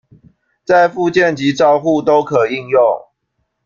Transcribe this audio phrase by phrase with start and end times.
[0.65, 2.81] 在復健及照護都可應用